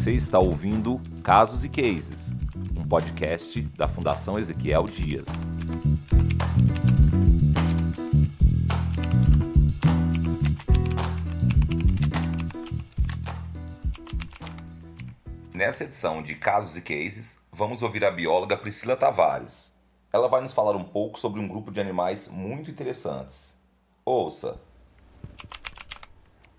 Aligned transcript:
Você 0.00 0.12
está 0.12 0.38
ouvindo 0.38 0.98
Casos 1.22 1.62
e 1.62 1.68
Cases, 1.68 2.32
um 2.74 2.88
podcast 2.88 3.60
da 3.76 3.86
Fundação 3.86 4.38
Ezequiel 4.38 4.84
Dias. 4.84 5.26
Nessa 15.52 15.84
edição 15.84 16.22
de 16.22 16.34
Casos 16.34 16.78
e 16.78 16.80
Cases, 16.80 17.38
vamos 17.52 17.82
ouvir 17.82 18.02
a 18.02 18.10
bióloga 18.10 18.56
Priscila 18.56 18.96
Tavares. 18.96 19.70
Ela 20.10 20.28
vai 20.28 20.40
nos 20.40 20.54
falar 20.54 20.76
um 20.76 20.84
pouco 20.84 21.18
sobre 21.18 21.40
um 21.40 21.46
grupo 21.46 21.70
de 21.70 21.78
animais 21.78 22.26
muito 22.26 22.70
interessantes. 22.70 23.60
Ouça! 24.02 24.58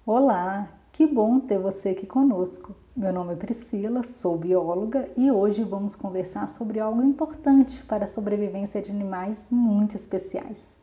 Olá, 0.06 0.70
que 0.92 1.08
bom 1.08 1.40
ter 1.40 1.58
você 1.58 1.90
aqui 1.90 2.06
conosco. 2.06 2.76
Meu 2.94 3.14
nome 3.14 3.32
é 3.32 3.36
Priscila, 3.38 4.04
sou 4.04 4.38
bióloga 4.38 5.10
e 5.16 5.32
hoje 5.32 5.64
vamos 5.64 5.96
conversar 5.96 6.50
sobre 6.50 6.82
algo 6.82 7.02
importante 7.02 7.82
para 7.86 8.04
a 8.04 8.08
sobrevivência 8.08 8.82
de 8.82 8.92
animais 8.92 9.48
muito 9.50 9.96
especiais. 9.96 10.76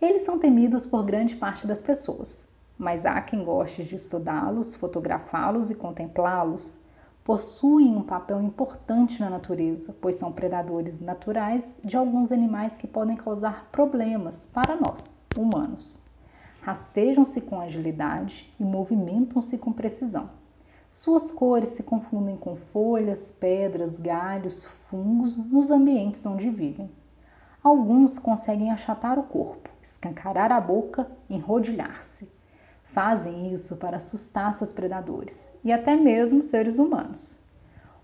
Eles 0.00 0.22
são 0.22 0.38
temidos 0.38 0.86
por 0.86 1.04
grande 1.04 1.36
parte 1.36 1.66
das 1.66 1.82
pessoas, 1.82 2.48
mas 2.78 3.04
há 3.04 3.20
quem 3.20 3.44
goste 3.44 3.84
de 3.84 3.96
estudá-los, 3.96 4.74
fotografá-los 4.74 5.70
e 5.70 5.74
contemplá-los. 5.74 6.82
Possuem 7.22 7.94
um 7.94 8.02
papel 8.02 8.40
importante 8.40 9.20
na 9.20 9.28
natureza, 9.28 9.94
pois 10.00 10.14
são 10.14 10.32
predadores 10.32 10.98
naturais 10.98 11.76
de 11.84 11.94
alguns 11.94 12.32
animais 12.32 12.78
que 12.78 12.86
podem 12.86 13.18
causar 13.18 13.68
problemas 13.70 14.46
para 14.46 14.76
nós, 14.76 15.22
humanos 15.36 16.09
rastejam-se 16.62 17.40
com 17.40 17.60
agilidade 17.60 18.52
e 18.58 18.64
movimentam-se 18.64 19.58
com 19.58 19.72
precisão. 19.72 20.30
Suas 20.90 21.30
cores 21.30 21.70
se 21.70 21.82
confundem 21.82 22.36
com 22.36 22.56
folhas, 22.56 23.30
pedras, 23.30 23.96
galhos, 23.96 24.64
fungos 24.64 25.36
nos 25.36 25.70
ambientes 25.70 26.26
onde 26.26 26.50
vivem. 26.50 26.90
Alguns 27.62 28.18
conseguem 28.18 28.70
achatar 28.70 29.18
o 29.18 29.22
corpo, 29.22 29.70
escancarar 29.80 30.50
a 30.50 30.60
boca, 30.60 31.10
enrodilhar-se. 31.28 32.28
Fazem 32.82 33.52
isso 33.52 33.76
para 33.76 33.98
assustar 33.98 34.52
seus 34.52 34.72
predadores 34.72 35.52
e 35.62 35.70
até 35.72 35.94
mesmo 35.94 36.42
seres 36.42 36.78
humanos. 36.78 37.38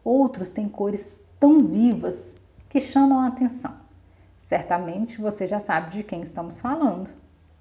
Outros 0.04 0.50
têm 0.50 0.68
cores 0.68 1.18
tão 1.40 1.58
vivas 1.58 2.36
que 2.68 2.78
chamam 2.78 3.18
a 3.18 3.26
atenção. 3.26 3.74
Certamente 4.36 5.20
você 5.20 5.44
já 5.46 5.58
sabe 5.58 5.90
de 5.90 6.04
quem 6.04 6.22
estamos 6.22 6.60
falando. 6.60 7.10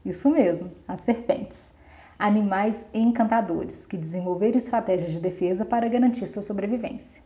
Isso 0.06 0.30
mesmo, 0.30 0.70
as 0.88 1.00
serpentes. 1.00 1.72
Animais 2.20 2.76
encantadores 2.94 3.88
que 3.88 3.98
desenvolveram 3.98 4.56
estratégias 4.56 5.12
de 5.12 5.20
defesa 5.20 5.66
para 5.66 5.90
garantir 5.90 6.28
sua 6.28 6.44
sobrevivência. 6.44 7.24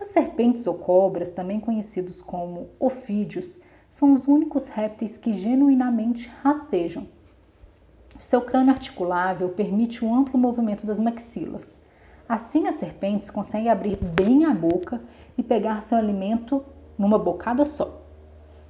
As 0.00 0.08
serpentes 0.08 0.66
ou 0.66 0.78
cobras, 0.78 1.32
também 1.32 1.60
conhecidos 1.60 2.22
como 2.22 2.70
ofídeos, 2.80 3.60
são 3.90 4.10
os 4.10 4.26
únicos 4.26 4.68
répteis 4.68 5.18
que 5.18 5.34
genuinamente 5.34 6.32
rastejam. 6.42 7.06
Seu 8.18 8.40
crânio 8.40 8.72
articulável 8.72 9.50
permite 9.50 10.02
o 10.02 10.12
amplo 10.12 10.38
movimento 10.38 10.86
das 10.86 10.98
maxilas. 10.98 11.78
Assim, 12.26 12.66
as 12.66 12.76
serpentes 12.76 13.28
conseguem 13.28 13.68
abrir 13.68 13.96
bem 13.96 14.46
a 14.46 14.54
boca 14.54 15.00
e 15.36 15.42
pegar 15.42 15.82
seu 15.82 15.98
alimento 15.98 16.64
numa 16.96 17.18
bocada 17.18 17.66
só. 17.66 18.02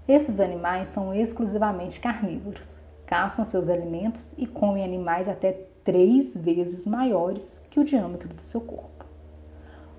Esses 0.08 0.41
animais 0.41 0.89
são 0.89 1.14
exclusivamente 1.14 2.00
carnívoros 2.00 2.88
caçam 3.08 3.42
seus 3.42 3.70
alimentos 3.70 4.35
e 4.36 4.46
comem 4.46 4.85
animais 4.85 5.27
até 5.30 5.52
três 5.83 6.36
vezes 6.36 6.86
maiores 6.86 7.63
que 7.70 7.80
o 7.80 7.85
diâmetro 7.85 8.29
do 8.29 8.42
seu 8.42 8.61
corpo. 8.61 9.07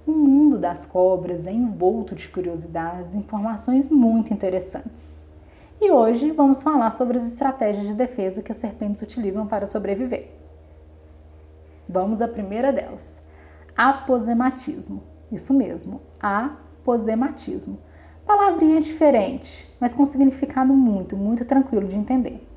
O 0.06 0.12
mundo 0.12 0.59
das 0.59 0.86
cobras 0.86 1.47
é 1.47 1.52
envolto 1.52 2.14
de 2.14 2.28
curiosidades 2.28 3.16
e 3.16 3.18
informações 3.18 3.90
muito 3.90 4.31
interessantes. 4.31 5.20
E 5.81 5.90
hoje 5.90 6.30
vamos 6.30 6.62
falar 6.62 6.92
sobre 6.92 7.18
as 7.18 7.25
estratégias 7.25 7.88
de 7.88 7.96
defesa 7.96 8.44
que 8.44 8.52
as 8.52 8.59
serpentes 8.59 9.02
utilizam 9.02 9.47
para 9.47 9.66
sobreviver. 9.66 10.30
Vamos 11.88 12.22
à 12.22 12.28
primeira 12.28 12.72
delas: 12.72 13.20
aposematismo. 13.76 15.02
Isso 15.31 15.52
mesmo, 15.52 16.00
aposematismo. 16.20 17.80
Palavrinha 18.24 18.80
diferente, 18.80 19.68
mas 19.80 19.96
com 19.96 20.06
significado 20.06 20.74
muito, 20.74 21.18
muito 21.18 21.44
tranquilo 21.44 21.88
de 21.88 21.97
entender. 21.97 22.49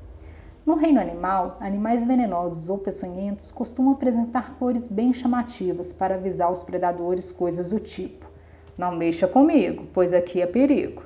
No 0.65 0.75
reino 0.75 1.01
animal, 1.01 1.57
animais 1.59 2.05
venenosos 2.05 2.69
ou 2.69 2.77
peçonhentos 2.77 3.51
costumam 3.51 3.91
apresentar 3.91 4.55
cores 4.57 4.87
bem 4.87 5.11
chamativas 5.11 5.91
para 5.91 6.15
avisar 6.15 6.49
os 6.49 6.63
predadores 6.63 7.33
coisas 7.33 7.69
do 7.69 7.81
tipo: 7.81 8.25
Não 8.77 8.95
mexa 8.95 9.27
comigo, 9.27 9.85
pois 9.93 10.13
aqui 10.13 10.41
é 10.41 10.45
perigo. 10.47 11.03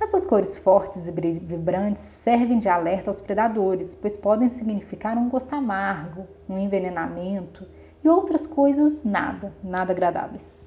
Essas 0.00 0.24
cores 0.24 0.56
fortes 0.56 1.06
e 1.06 1.10
vibrantes 1.12 2.00
servem 2.00 2.58
de 2.58 2.66
alerta 2.66 3.10
aos 3.10 3.20
predadores, 3.20 3.94
pois 3.94 4.16
podem 4.16 4.48
significar 4.48 5.18
um 5.18 5.28
gosto 5.28 5.52
amargo, 5.54 6.26
um 6.48 6.58
envenenamento 6.58 7.68
e 8.02 8.08
outras 8.08 8.46
coisas 8.46 9.04
nada, 9.04 9.52
nada 9.62 9.92
agradáveis. 9.92 10.58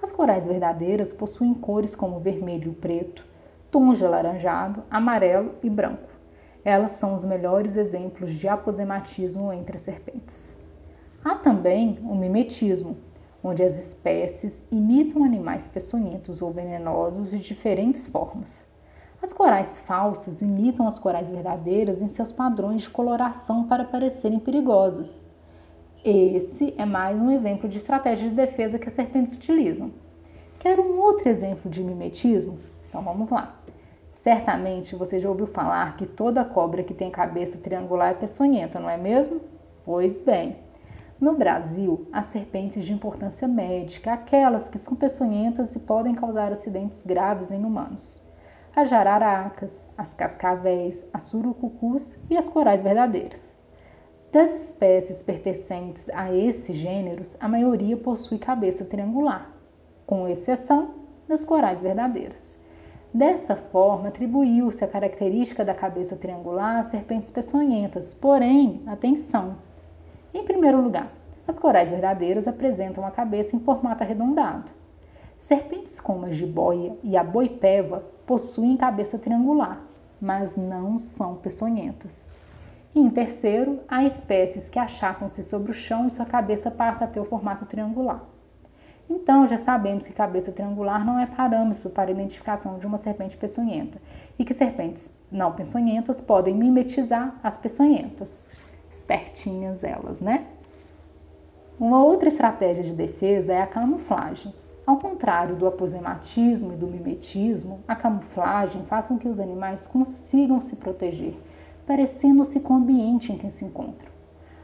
As 0.00 0.12
corais 0.12 0.46
verdadeiras 0.46 1.12
possuem 1.12 1.52
cores 1.52 1.96
como 1.96 2.20
vermelho 2.20 2.70
e 2.70 2.74
preto, 2.76 3.26
tons 3.72 3.98
de 3.98 4.06
alaranjado, 4.06 4.84
amarelo 4.88 5.56
e 5.64 5.68
branco. 5.68 6.19
Elas 6.64 6.92
são 6.92 7.14
os 7.14 7.24
melhores 7.24 7.76
exemplos 7.76 8.32
de 8.32 8.46
aposematismo 8.46 9.52
entre 9.52 9.76
as 9.76 9.82
serpentes. 9.82 10.54
Há 11.24 11.34
também 11.34 11.98
o 12.02 12.14
mimetismo, 12.14 12.96
onde 13.42 13.62
as 13.62 13.78
espécies 13.78 14.62
imitam 14.70 15.24
animais 15.24 15.68
peçonhentos 15.68 16.42
ou 16.42 16.52
venenosos 16.52 17.30
de 17.30 17.38
diferentes 17.38 18.06
formas. 18.06 18.68
As 19.22 19.32
corais 19.32 19.80
falsas 19.80 20.40
imitam 20.40 20.86
as 20.86 20.98
corais 20.98 21.30
verdadeiras 21.30 22.00
em 22.00 22.08
seus 22.08 22.32
padrões 22.32 22.82
de 22.82 22.90
coloração 22.90 23.64
para 23.64 23.84
parecerem 23.84 24.38
perigosas. 24.38 25.22
Esse 26.02 26.74
é 26.78 26.86
mais 26.86 27.20
um 27.20 27.30
exemplo 27.30 27.68
de 27.68 27.76
estratégia 27.76 28.30
de 28.30 28.34
defesa 28.34 28.78
que 28.78 28.88
as 28.88 28.94
serpentes 28.94 29.34
utilizam. 29.34 29.92
Quer 30.58 30.80
um 30.80 30.98
outro 30.98 31.28
exemplo 31.28 31.70
de 31.70 31.84
mimetismo? 31.84 32.58
Então 32.88 33.02
vamos 33.02 33.28
lá. 33.28 33.59
Certamente 34.20 34.94
você 34.94 35.18
já 35.18 35.30
ouviu 35.30 35.46
falar 35.46 35.96
que 35.96 36.04
toda 36.04 36.44
cobra 36.44 36.82
que 36.82 36.92
tem 36.92 37.10
cabeça 37.10 37.56
triangular 37.56 38.10
é 38.10 38.14
peçonhenta, 38.14 38.78
não 38.78 38.90
é 38.90 38.98
mesmo? 38.98 39.40
Pois 39.82 40.20
bem, 40.20 40.58
no 41.18 41.34
Brasil, 41.34 42.06
as 42.12 42.26
serpentes 42.26 42.84
de 42.84 42.92
importância 42.92 43.48
médica, 43.48 44.12
aquelas 44.12 44.68
que 44.68 44.78
são 44.78 44.94
peçonhentas 44.94 45.74
e 45.74 45.78
podem 45.78 46.14
causar 46.14 46.52
acidentes 46.52 47.02
graves 47.02 47.50
em 47.50 47.64
humanos. 47.64 48.22
As 48.76 48.90
jararacas, 48.90 49.88
as 49.96 50.12
cascavéis, 50.12 51.02
as 51.14 51.22
surucucus 51.22 52.14
e 52.28 52.36
as 52.36 52.46
corais 52.46 52.82
verdadeiras. 52.82 53.54
Das 54.30 54.52
espécies 54.52 55.22
pertencentes 55.22 56.10
a 56.10 56.30
esses 56.30 56.76
gêneros, 56.76 57.38
a 57.40 57.48
maioria 57.48 57.96
possui 57.96 58.38
cabeça 58.38 58.84
triangular, 58.84 59.50
com 60.04 60.28
exceção 60.28 60.94
das 61.26 61.42
corais 61.42 61.80
verdadeiras. 61.80 62.59
Dessa 63.12 63.56
forma, 63.56 64.06
atribuiu-se 64.06 64.84
a 64.84 64.88
característica 64.88 65.64
da 65.64 65.74
cabeça 65.74 66.14
triangular 66.14 66.76
às 66.76 66.86
serpentes 66.86 67.28
peçonhentas, 67.28 68.14
porém, 68.14 68.82
atenção! 68.86 69.56
Em 70.32 70.44
primeiro 70.44 70.80
lugar, 70.80 71.10
as 71.46 71.58
corais 71.58 71.90
verdadeiras 71.90 72.46
apresentam 72.46 73.04
a 73.04 73.10
cabeça 73.10 73.56
em 73.56 73.58
formato 73.58 74.04
arredondado. 74.04 74.70
Serpentes 75.40 75.98
como 75.98 76.26
a 76.26 76.30
jiboia 76.30 76.96
e 77.02 77.16
a 77.16 77.24
boipeva 77.24 78.04
possuem 78.24 78.76
cabeça 78.76 79.18
triangular, 79.18 79.82
mas 80.20 80.56
não 80.56 80.96
são 80.96 81.34
peçonhentas. 81.34 82.22
E 82.94 83.00
em 83.00 83.10
terceiro, 83.10 83.80
há 83.88 84.04
espécies 84.04 84.68
que 84.68 84.78
achatam-se 84.78 85.42
sobre 85.42 85.72
o 85.72 85.74
chão 85.74 86.06
e 86.06 86.10
sua 86.10 86.26
cabeça 86.26 86.70
passa 86.70 87.06
a 87.06 87.08
ter 87.08 87.18
o 87.18 87.24
formato 87.24 87.66
triangular. 87.66 88.24
Então, 89.12 89.44
já 89.44 89.58
sabemos 89.58 90.06
que 90.06 90.12
cabeça 90.12 90.52
triangular 90.52 91.04
não 91.04 91.18
é 91.18 91.26
parâmetro 91.26 91.90
para 91.90 92.08
a 92.08 92.12
identificação 92.12 92.78
de 92.78 92.86
uma 92.86 92.96
serpente 92.96 93.36
peçonhenta 93.36 94.00
e 94.38 94.44
que 94.44 94.54
serpentes 94.54 95.10
não 95.32 95.50
peçonhentas 95.52 96.20
podem 96.20 96.54
mimetizar 96.54 97.34
as 97.42 97.58
peçonhentas. 97.58 98.40
Espertinhas 98.88 99.82
elas, 99.82 100.20
né? 100.20 100.46
Uma 101.78 102.04
outra 102.04 102.28
estratégia 102.28 102.84
de 102.84 102.92
defesa 102.92 103.52
é 103.52 103.60
a 103.60 103.66
camuflagem. 103.66 104.54
Ao 104.86 104.96
contrário 104.96 105.56
do 105.56 105.66
aposematismo 105.66 106.74
e 106.74 106.76
do 106.76 106.86
mimetismo, 106.86 107.80
a 107.88 107.96
camuflagem 107.96 108.84
faz 108.84 109.08
com 109.08 109.18
que 109.18 109.28
os 109.28 109.40
animais 109.40 109.88
consigam 109.88 110.60
se 110.60 110.76
proteger, 110.76 111.36
parecendo-se 111.84 112.60
com 112.60 112.74
o 112.74 112.76
ambiente 112.76 113.32
em 113.32 113.38
que 113.38 113.50
se 113.50 113.64
encontram. 113.64 114.19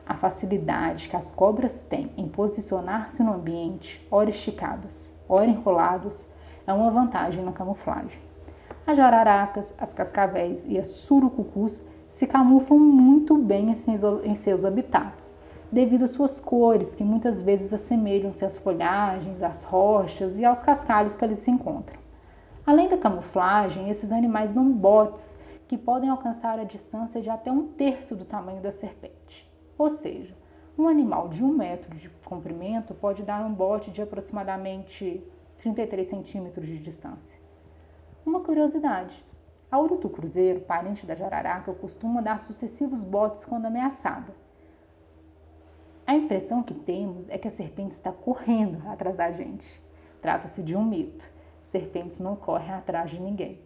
A 0.08 0.14
facilidade 0.14 1.08
que 1.08 1.17
as 1.17 1.32
cobras 1.32 1.81
têm 1.81 2.12
em 2.17 2.29
posicionar-se 2.29 3.25
no 3.25 3.35
ambiente, 3.35 4.06
ora 4.08 4.31
esticadas, 4.31 5.12
ora 5.29 5.47
enroladas, 5.47 6.29
é 6.64 6.73
uma 6.73 6.93
vantagem 6.93 7.44
na 7.44 7.50
camuflagem. 7.50 8.20
As 8.87 8.97
jararacas, 8.97 9.75
as 9.76 9.93
cascavéis 9.93 10.64
e 10.69 10.79
as 10.79 10.87
surucucus 10.87 11.82
se 12.08 12.25
camuflam 12.25 12.79
muito 12.79 13.37
bem 13.37 13.73
em 14.23 14.35
seus 14.37 14.64
habitats, 14.64 15.37
devido 15.73 16.05
às 16.05 16.11
suas 16.11 16.38
cores, 16.38 16.94
que 16.94 17.02
muitas 17.02 17.43
vezes 17.43 17.73
assemelham-se 17.73 18.44
às 18.44 18.56
folhagens, 18.56 19.43
às 19.43 19.64
rochas 19.64 20.38
e 20.38 20.44
aos 20.44 20.62
cascalhos 20.62 21.17
que 21.17 21.25
ali 21.25 21.35
se 21.35 21.50
encontram. 21.50 21.99
Além 22.64 22.88
da 22.88 22.97
camuflagem, 22.97 23.91
esses 23.91 24.12
animais 24.12 24.50
dão 24.52 24.70
botes 24.70 25.37
que 25.67 25.76
podem 25.76 26.09
alcançar 26.09 26.61
a 26.61 26.64
distância 26.64 27.20
de 27.20 27.29
até 27.29 27.50
um 27.50 27.67
terço 27.67 28.14
do 28.14 28.25
tamanho 28.25 28.61
da 28.61 28.70
serpente. 28.70 29.50
Ou 29.78 29.90
seja, 29.90 30.34
um 30.78 30.88
animal 30.88 31.28
de 31.28 31.44
um 31.44 31.52
metro 31.52 31.94
de 31.96 32.08
comprimento 32.25 32.94
pode 32.94 33.23
dar 33.23 33.44
um 33.44 33.52
bote 33.52 33.90
de 33.90 34.02
aproximadamente 34.02 35.23
33 35.58 36.06
centímetros 36.06 36.67
de 36.67 36.78
distância. 36.78 37.40
Uma 38.25 38.40
curiosidade: 38.40 39.25
a 39.70 39.78
urutu 39.78 40.08
cruzeiro, 40.08 40.61
parente 40.61 41.06
da 41.06 41.14
jararaca, 41.14 41.73
costuma 41.73 42.20
dar 42.20 42.38
sucessivos 42.38 43.05
botes 43.05 43.44
quando 43.44 43.67
ameaçada. 43.67 44.34
A 46.06 46.14
impressão 46.14 46.62
que 46.62 46.75
temos 46.75 47.28
é 47.28 47.37
que 47.37 47.49
a 47.49 47.50
serpente 47.50 47.94
está 47.94 48.12
correndo 48.12 48.81
atrás 48.88 49.17
da 49.17 49.32
gente. 49.32 49.82
Trata-se 50.23 50.62
de 50.62 50.76
um 50.76 50.84
mito. 50.84 51.28
Serpentes 51.61 52.20
não 52.20 52.37
correm 52.37 52.73
atrás 52.73 53.11
de 53.11 53.20
ninguém. 53.20 53.61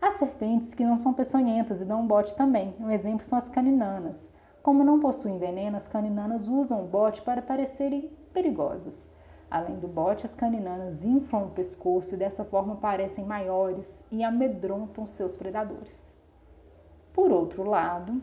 Há 0.00 0.12
serpentes 0.12 0.72
que 0.72 0.84
não 0.84 0.98
são 0.98 1.12
peçonhentas 1.12 1.80
e 1.80 1.84
dão 1.84 2.00
um 2.00 2.06
bote 2.06 2.34
também. 2.34 2.74
Um 2.80 2.90
exemplo 2.90 3.22
são 3.24 3.36
as 3.36 3.48
caninanas. 3.48 4.30
Como 4.62 4.84
não 4.84 5.00
possuem 5.00 5.38
veneno, 5.38 5.76
as 5.76 5.86
caninanas 5.86 6.48
usam 6.48 6.82
o 6.82 6.86
bote 6.86 7.22
para 7.22 7.40
parecerem 7.40 8.10
perigosas. 8.32 9.08
Além 9.50 9.78
do 9.78 9.88
bote, 9.88 10.26
as 10.26 10.34
caninanas 10.34 11.04
inflam 11.04 11.46
o 11.46 11.50
pescoço 11.50 12.14
e 12.14 12.18
dessa 12.18 12.44
forma 12.44 12.76
parecem 12.76 13.24
maiores 13.24 14.04
e 14.10 14.22
amedrontam 14.22 15.06
seus 15.06 15.36
predadores. 15.36 16.04
Por 17.14 17.32
outro 17.32 17.64
lado, 17.64 18.22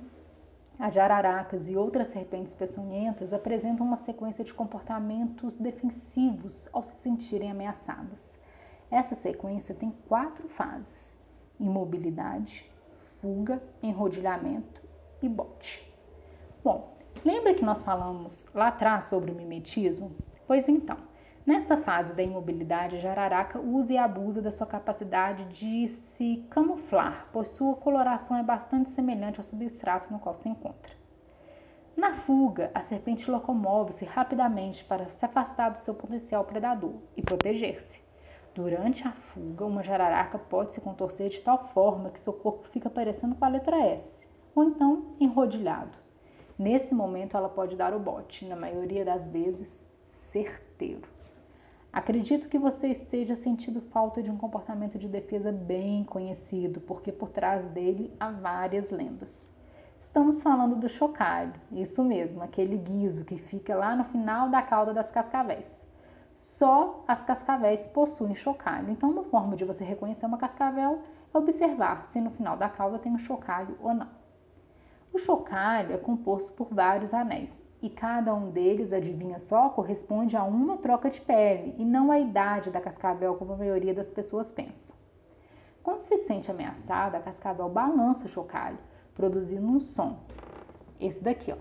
as 0.78 0.94
jararacas 0.94 1.70
e 1.70 1.76
outras 1.76 2.08
serpentes 2.08 2.54
peçonhentas 2.54 3.34
apresentam 3.34 3.86
uma 3.86 3.96
sequência 3.96 4.44
de 4.44 4.54
comportamentos 4.54 5.58
defensivos 5.58 6.68
ao 6.72 6.84
se 6.84 6.96
sentirem 6.96 7.50
ameaçadas. 7.50 8.38
Essa 8.92 9.16
sequência 9.16 9.74
tem 9.74 9.92
quatro 10.08 10.48
fases: 10.48 11.16
imobilidade, 11.60 12.70
fuga, 13.20 13.64
enrodilhamento 13.82 14.82
e 15.22 15.30
bote. 15.30 15.95
Bom, 16.66 16.98
lembra 17.24 17.54
que 17.54 17.64
nós 17.64 17.84
falamos 17.84 18.48
lá 18.52 18.70
atrás 18.70 19.06
sobre 19.06 19.30
o 19.30 19.36
mimetismo? 19.36 20.16
Pois 20.48 20.68
então, 20.68 20.98
Nessa 21.46 21.78
fase 21.78 22.12
da 22.12 22.24
imobilidade, 22.24 22.96
a 22.96 23.00
jararaca 23.00 23.60
usa 23.60 23.94
e 23.94 23.98
abusa 24.00 24.42
da 24.42 24.50
sua 24.50 24.66
capacidade 24.66 25.46
de 25.46 25.88
se 25.88 26.44
camuflar, 26.50 27.28
pois 27.32 27.50
sua 27.50 27.76
coloração 27.76 28.36
é 28.36 28.42
bastante 28.42 28.90
semelhante 28.90 29.40
ao 29.40 29.44
substrato 29.44 30.12
no 30.12 30.18
qual 30.18 30.34
se 30.34 30.50
encontra. 30.50 30.92
Na 31.96 32.14
fuga, 32.16 32.72
a 32.74 32.82
serpente 32.82 33.30
locomove-se 33.30 34.04
rapidamente 34.06 34.84
para 34.84 35.08
se 35.08 35.24
afastar 35.24 35.70
do 35.70 35.78
seu 35.78 35.94
potencial 35.94 36.44
predador 36.46 36.96
e 37.16 37.22
proteger-se. 37.22 38.02
Durante 38.56 39.08
a 39.08 39.12
fuga, 39.12 39.68
uma 39.68 39.84
jararaca 39.84 40.40
pode 40.40 40.72
se 40.72 40.82
contorcer 40.82 41.30
de 41.30 41.42
tal 41.42 41.68
forma 41.68 42.10
que 42.10 42.20
seu 42.20 42.34
corpo 42.34 42.68
fica 42.70 42.90
parecendo 42.90 43.36
com 43.36 43.46
a 43.46 43.50
letra 43.50 43.78
S, 43.78 44.28
ou 44.56 44.64
então 44.64 45.16
enrodilhado. 45.20 46.05
Nesse 46.58 46.96
momento, 46.96 47.36
ela 47.36 47.50
pode 47.50 47.76
dar 47.76 47.94
o 47.94 48.00
bote, 48.00 48.46
na 48.46 48.56
maioria 48.56 49.04
das 49.04 49.28
vezes, 49.28 49.68
certeiro. 50.08 51.08
Acredito 51.92 52.48
que 52.48 52.58
você 52.58 52.88
esteja 52.88 53.36
sentindo 53.36 53.82
falta 53.82 54.24
de 54.24 54.32
um 54.32 54.38
comportamento 54.38 54.98
de 54.98 55.08
defesa 55.08 55.52
bem 55.52 56.04
conhecido, 56.04 56.80
porque 56.80 57.12
por 57.12 57.28
trás 57.28 57.66
dele 57.66 58.14
há 58.20 58.32
várias 58.32 58.90
lendas. 58.90 59.50
Estamos 60.00 60.42
falando 60.42 60.78
do 60.78 60.88
chocalho, 60.88 61.54
isso 61.72 62.04
mesmo, 62.04 62.42
aquele 62.42 62.78
guiso 62.78 63.26
que 63.26 63.38
fica 63.38 63.76
lá 63.76 63.96
no 63.96 64.06
final 64.06 64.50
da 64.50 64.62
cauda 64.62 64.94
das 64.94 65.12
cascavéis. 65.12 65.70
Só 66.36 67.04
as 67.06 67.24
cascavéis 67.24 67.86
possuem 67.88 68.36
chocalho, 68.36 68.92
então 68.92 69.12
uma 69.12 69.24
forma 69.24 69.56
de 69.56 69.66
você 69.66 69.84
reconhecer 69.84 70.26
uma 70.26 70.38
cascavel 70.38 71.02
é 71.34 71.38
observar 71.38 72.02
se 72.04 72.22
no 72.22 72.32
final 72.32 72.56
da 72.56 72.70
cauda 72.70 73.00
tem 73.00 73.12
um 73.12 73.18
chocalho 73.18 73.78
ou 73.82 73.94
não. 73.94 74.25
O 75.16 75.18
chocalho 75.18 75.94
é 75.94 75.98
composto 75.98 76.52
por 76.58 76.74
vários 76.74 77.14
anéis 77.14 77.64
e 77.82 77.90
cada 77.90 78.36
um 78.36 78.52
deles, 78.52 78.92
adivinha 78.92 79.40
só, 79.40 79.70
corresponde 79.70 80.36
a 80.36 80.44
uma 80.44 80.76
troca 80.76 81.10
de 81.10 81.22
pele 81.22 81.74
e 81.78 81.86
não 81.86 82.12
à 82.12 82.20
idade 82.20 82.70
da 82.70 82.82
cascavel, 82.82 83.36
como 83.36 83.54
a 83.54 83.56
maioria 83.56 83.94
das 83.94 84.12
pessoas 84.12 84.52
pensa. 84.52 84.94
Quando 85.82 86.02
se 86.02 86.18
sente 86.18 86.52
ameaçada, 86.52 87.18
a 87.18 87.22
cascavel 87.22 87.70
balança 87.70 88.26
o 88.26 88.28
chocalho, 88.28 88.78
produzindo 89.14 89.66
um 89.66 89.80
som. 89.80 90.20
Esse 91.00 91.24
daqui, 91.24 91.54
ó. 91.54 91.58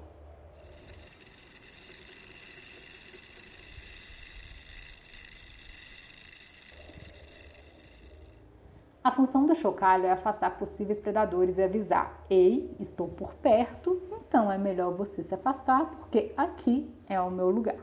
A 9.05 9.11
função 9.11 9.45
do 9.45 9.55
chocalho 9.55 10.07
é 10.07 10.13
afastar 10.13 10.57
possíveis 10.57 10.99
predadores 10.99 11.59
e 11.59 11.63
avisar: 11.63 12.25
Ei, 12.31 12.75
estou 12.81 13.07
por 13.07 13.35
perto, 13.35 14.01
então 14.11 14.51
é 14.51 14.57
melhor 14.57 14.95
você 14.95 15.23
se 15.23 15.35
afastar, 15.35 15.91
porque 15.91 16.33
aqui 16.35 16.91
é 17.07 17.21
o 17.21 17.31
meu 17.31 17.51
lugar. 17.51 17.77